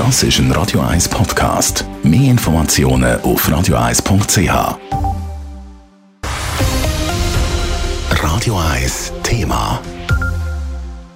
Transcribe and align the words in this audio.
Das 0.00 0.22
ist 0.22 0.38
ein 0.38 0.50
Radio 0.52 0.80
1 0.80 1.10
Podcast. 1.10 1.84
Mehr 2.02 2.30
Informationen 2.30 3.20
auf 3.20 3.46
radio1.ch. 3.46 4.78
Radio 8.10 8.58
1 8.58 9.12
Thema. 9.22 9.78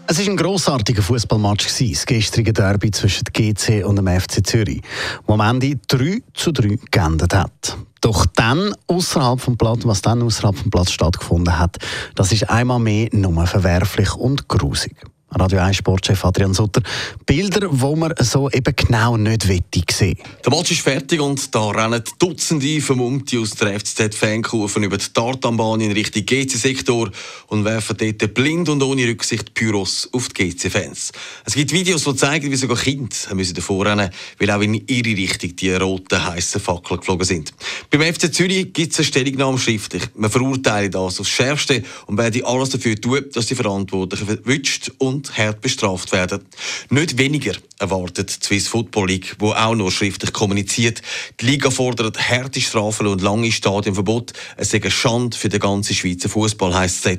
Es 0.07 0.19
war 0.19 0.27
ein 0.27 0.37
grossartiger 0.37 1.01
Fußballmatch, 1.01 1.67
das 1.67 2.05
gestrige 2.05 2.53
Derby 2.53 2.91
zwischen 2.91 3.25
GC 3.33 3.87
und 3.87 3.97
dem 3.97 4.07
FC 4.07 4.47
Zürich, 4.47 4.83
wo 5.27 5.33
am 5.33 5.41
Ende 5.41 5.81
3 5.89 6.21
zu 6.35 6.53
3 6.53 6.79
geendet 6.91 7.35
hat. 7.35 7.79
Doch 8.03 8.27
dann 8.37 8.75
außerhalb 8.87 9.41
vom 9.41 9.57
Platz, 9.57 9.81
was 9.87 10.03
dann 10.03 10.21
außerhalb 10.21 10.59
vom 10.59 10.71
Platz 10.71 10.91
stattgefunden 10.91 11.59
hat, 11.59 11.79
das 12.17 12.33
ist 12.33 12.51
einmal 12.51 12.81
mehr 12.81 13.09
nur 13.13 13.47
verwerflich 13.47 14.15
und 14.15 14.47
grusig. 14.47 14.95
Radio 15.37 15.59
1 15.59 15.77
Sportchef 15.77 16.25
Adrian 16.25 16.55
Sutter. 16.55 16.81
Bilder, 17.27 17.69
die 17.69 17.97
man 17.97 18.15
so 18.21 18.49
eben 18.51 18.75
genau 18.77 19.17
nicht 19.17 19.45
sehen. 19.91 20.17
Der 20.45 20.55
Match 20.55 20.71
ist 20.71 20.81
fertig 20.81 21.21
und 21.21 21.55
da 21.55 21.71
rennen 21.71 22.03
Dutzende 22.19 22.81
Vermummte 22.81 23.41
aus 23.41 23.51
der 23.51 23.81
FCZ-Fankurven 23.81 24.85
über 24.85 24.97
die 24.97 25.07
Tartanbahn 25.13 25.81
in 25.81 25.93
Richtung 25.93 26.25
GC-Sektor 26.25 27.11
und 27.49 27.65
werfen 27.65 27.97
dort 27.97 28.35
blind 28.35 28.69
und 28.69 28.83
ohne 28.83 29.07
Rücksicht 29.09 29.55
Pyros 29.55 30.09
auf 30.13 30.29
die 30.29 30.51
GC-Fans. 30.51 31.13
Es 31.45 31.55
gibt 31.55 31.73
Videos, 31.73 32.05
die 32.05 32.15
zeigen, 32.15 32.51
wie 32.51 32.57
sogar 32.57 32.77
Kinder 32.77 33.17
müssen 33.35 33.55
davor 33.55 33.87
rennen 33.87 34.11
weil 34.39 34.51
auch 34.51 34.61
in 34.61 34.75
ihre 34.87 35.17
Richtung 35.17 35.57
die 35.57 35.73
roten, 35.73 36.25
heißen 36.25 36.61
Fackeln 36.61 37.01
geflogen 37.01 37.25
sind. 37.25 37.53
Beim 37.91 38.03
FC 38.03 38.33
Zürich 38.33 38.73
gibt 38.73 38.93
es 38.93 38.99
eine 38.99 39.07
Stellungnahme 39.07 39.59
schriftlich. 39.59 40.03
Man 40.15 40.31
verurteilt 40.31 40.95
das 40.95 41.21
aufs 41.21 41.31
Schärfste 41.31 41.83
und 42.07 42.19
werde 42.19 42.47
alles 42.47 42.71
dafür 42.71 42.97
tun, 42.97 43.25
dass 43.33 43.47
die 43.47 43.55
Verantwortlichen 43.55 44.27
verwünscht 44.27 44.93
und 44.99 45.24
und 45.25 45.39
hart 45.39 45.61
bestraft 45.61 46.13
werden. 46.13 46.45
Nicht 46.91 47.19
weniger 47.19 47.53
erwartet 47.79 48.43
die 48.43 48.47
Swiss 48.47 48.69
Football 48.69 49.09
League, 49.09 49.37
wo 49.39 49.53
auch 49.53 49.75
nur 49.75 49.91
schriftlich 49.91 50.33
kommuniziert. 50.33 51.03
Die 51.41 51.47
Liga 51.47 51.71
fordert 51.71 52.19
harte 52.29 52.61
Strafen 52.61 53.07
und 53.07 53.23
lange 53.23 53.51
Stadionverbot. 53.51 54.33
Es 54.57 54.71
sei 54.71 54.81
eine 54.81 54.91
Schande 54.91 55.37
für 55.37 55.49
den 55.49 55.61
ganzen 55.61 55.95
Schweizer 55.95 56.29
Fußball, 56.29 56.75
heisst 56.75 57.07
es. 57.07 57.19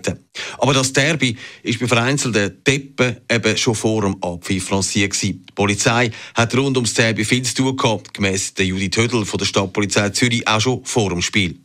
Aber 0.57 0.73
das 0.73 0.93
Derby 0.93 1.37
ist 1.63 1.79
bei 1.79 1.87
vereinzelten 1.87 2.63
Deppen 2.65 3.17
eben 3.29 3.57
schon 3.57 3.75
vor 3.75 4.01
dem 4.01 4.21
Abpfiff 4.21 4.69
lanciert. 4.69 5.21
Die 5.21 5.39
Polizei 5.53 6.11
hat 6.35 6.55
rund 6.55 6.77
ums 6.77 6.93
Derby 6.93 7.25
viel 7.25 7.43
zu 7.43 7.55
tun 7.55 7.77
gehabt, 7.77 8.13
gemäss 8.13 8.53
der 8.53 8.65
Judith 8.65 8.97
Hödel 8.97 9.25
von 9.25 9.37
der 9.37 9.45
Stadtpolizei 9.45 10.09
Zürich 10.09 10.47
auch 10.47 10.61
schon 10.61 10.83
vor 10.85 11.09
dem 11.09 11.21
Spiel. 11.21 11.59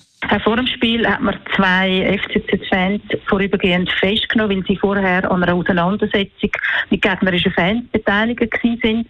Vor 0.44 0.56
dem 0.56 0.66
Spiel 0.66 1.06
hat 1.08 1.22
man 1.22 1.40
zwei 1.56 2.20
FCZ-Fans 2.50 3.02
vorübergehend 3.28 3.90
festgenommen, 3.90 4.58
weil 4.58 4.66
sie 4.66 4.76
vorher 4.76 5.30
an 5.30 5.42
einer 5.42 5.54
Auseinandersetzung 5.54 6.50
mit 6.90 7.02
gegnerischen 7.02 7.52
Fans 7.52 7.84
beteiligt 7.92 8.42
sind. 8.62 9.06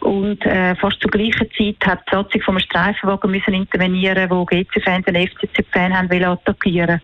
Und 0.00 0.44
äh, 0.44 0.74
fast 0.76 1.00
zur 1.00 1.10
gleichen 1.10 1.48
Zeit 1.56 1.76
hat 1.86 2.02
die 2.06 2.14
Satzung 2.14 2.42
vom 2.42 2.58
Streifenwagen 2.58 3.30
müssen 3.30 3.54
intervenieren, 3.54 4.28
wo 4.30 4.44
GC-Fans 4.44 5.06
einen 5.06 5.28
FCZ-Fan 5.28 5.96
haben 5.96 6.24
attackieren. 6.24 7.00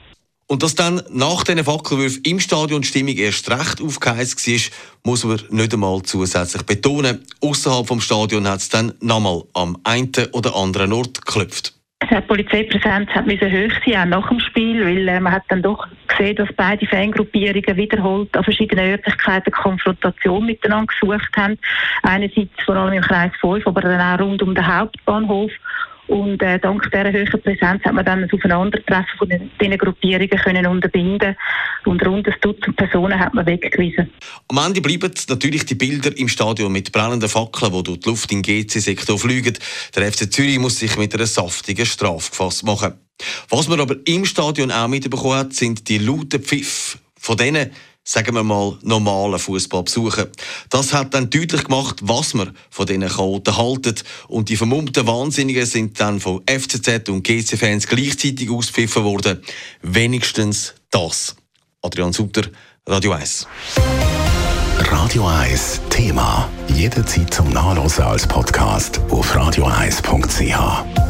Und 0.51 0.65
dass 0.65 0.75
dann 0.75 1.01
nach 1.11 1.45
diesen 1.45 1.63
Fackelwürfen 1.63 2.23
im 2.25 2.41
Stadion 2.41 2.83
die 2.83 2.89
Stimmung 2.89 3.15
erst 3.15 3.49
recht 3.53 3.81
aufgeheizt 3.81 4.45
war, 4.49 4.61
muss 5.05 5.25
man 5.25 5.41
nicht 5.51 5.73
einmal 5.73 6.03
zusätzlich 6.03 6.65
betonen. 6.65 7.25
Außerhalb 7.41 7.87
vom 7.87 8.01
Stadion 8.01 8.49
hat 8.49 8.59
es 8.59 8.69
dann 8.69 8.93
nochmal 9.01 9.45
am 9.55 9.79
einen 9.85 10.11
oder 10.33 10.57
anderen 10.57 10.93
Ort 10.93 11.25
geklopft. 11.25 11.80
Die 12.03 12.21
Polizeipräsenz 12.23 13.11
hat 13.11 13.27
müssen 13.27 13.53
hoch 13.53 13.73
sein, 13.85 14.13
auch 14.15 14.23
nach 14.23 14.29
dem 14.31 14.41
Spiel, 14.41 14.85
weil 14.85 15.07
äh, 15.07 15.21
man 15.21 15.35
hat 15.35 15.43
dann 15.49 15.63
doch 15.63 15.87
gesehen, 16.09 16.35
dass 16.37 16.49
beide 16.57 16.87
Fangruppierungen 16.87 17.77
wiederholt 17.77 18.35
an 18.35 18.43
verschiedenen 18.43 18.93
Örtlichkeiten 18.93 19.53
Konfrontation 19.53 20.47
miteinander 20.47 20.87
gesucht 20.87 21.37
haben. 21.37 21.59
Einerseits 22.03 22.51
vor 22.65 22.77
allem 22.77 22.95
im 22.95 23.03
Kreis 23.03 23.33
5, 23.41 23.67
aber 23.67 23.83
dann 23.83 24.01
auch 24.01 24.25
rund 24.25 24.43
um 24.43 24.55
den 24.55 24.67
Hauptbahnhof. 24.67 25.53
Und 26.11 26.43
äh, 26.43 26.59
dank 26.59 26.91
dieser 26.91 27.13
hohen 27.13 27.41
Präsenz 27.41 27.85
hat 27.85 27.95
man 27.95 28.05
dann 28.05 28.23
das 28.23 28.33
Aufeinandertreffen 28.33 29.17
von 29.17 29.29
den, 29.29 29.49
diesen 29.61 29.79
Gruppierungen 29.79 30.29
können 30.29 30.67
unterbinden 30.67 31.37
und 31.85 32.05
rund 32.05 32.27
ein 32.27 32.35
Dutzend 32.41 32.75
Personen 32.75 33.17
hat 33.17 33.33
man 33.33 33.47
weggewiesen. 33.47 34.11
Am 34.49 34.59
Ende 34.59 34.81
bleiben 34.81 35.13
natürlich 35.29 35.67
die 35.67 35.77
Bilder 35.77 36.11
im 36.19 36.27
Stadion 36.27 36.73
mit 36.73 36.91
brennenden 36.91 37.29
Fackeln, 37.29 37.73
die 37.73 37.83
durch 37.85 38.01
die 38.01 38.09
Luft 38.09 38.33
im 38.33 38.43
GC-Sektor 38.43 39.21
fliegen. 39.21 39.57
Der 39.95 40.11
FC 40.11 40.33
Zürich 40.33 40.59
muss 40.59 40.81
sich 40.81 40.97
mit 40.97 41.15
einer 41.15 41.27
saftigen 41.27 41.87
Strafe 41.87 42.31
gefasst 42.31 42.65
machen. 42.65 42.95
Was 43.49 43.69
man 43.69 43.81
aber 43.81 43.95
im 44.05 44.25
Stadion 44.25 44.73
auch 44.73 44.89
mitbekommen 44.89 45.39
hat, 45.39 45.53
sind 45.53 45.89
die 45.89 45.99
lauten 45.99 46.43
Pfiff. 46.43 46.99
Von 47.21 47.37
denen 47.37 47.71
sagen 48.11 48.35
wir 48.35 48.43
mal, 48.43 48.77
normalen 48.83 49.39
Fußball 49.39 49.85
besuchen. 49.85 50.27
Das 50.69 50.93
hat 50.93 51.15
dann 51.15 51.31
deutlich 51.31 51.65
gemacht, 51.65 52.01
was 52.03 52.35
man 52.35 52.57
von 52.69 52.87
diesen 52.87 53.09
Chaoten 53.09 53.57
haltet. 53.57 54.03
Und 54.27 54.49
die 54.49 54.57
vermummten 54.57 55.07
Wahnsinnigen 55.07 55.65
sind 55.65 56.01
dann 56.01 56.19
von 56.19 56.43
FCZ 56.45 57.09
und 57.09 57.23
GC-Fans 57.23 57.87
gleichzeitig 57.87 58.51
auspfiffen 58.51 59.05
worden. 59.05 59.41
Wenigstens 59.83 60.75
das. 60.91 61.37
Adrian 61.83 62.13
Sutter, 62.13 62.43
Radio 62.87 63.13
1. 63.13 63.47
Radio 64.79 65.29
1 65.29 65.81
Thema. 65.91 66.51
Jederzeit 66.75 67.33
zum 67.33 67.51
Nachlesen 67.51 68.05
als 68.05 68.27
Podcast 68.27 69.01
auf 69.11 69.37
radio1.ch. 69.37 71.10